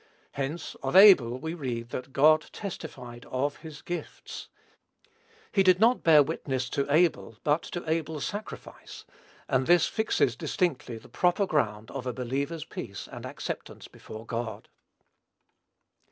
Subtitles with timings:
[0.31, 4.49] Hence, of Abel we read that "God testified of his gifts."
[5.51, 9.05] He did not bear witness to Abel, but to Abel's sacrifice;
[9.47, 14.69] and this fixes distinctly the proper ground of a believer's peace and acceptance before God.